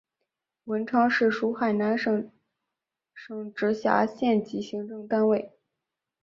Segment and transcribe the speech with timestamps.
[0.63, 2.31] 文昌市属海南省
[3.13, 5.53] 省直辖县级行政单位。